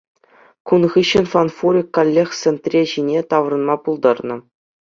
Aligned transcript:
Кун 0.69 0.83
хыҫҫӑн 0.93 1.27
фанфурик 1.33 1.87
каллех 1.97 2.29
сентре 2.41 2.81
ҫине 2.93 3.19
таврӑнма 3.35 3.75
пултарнӑ. 3.87 4.37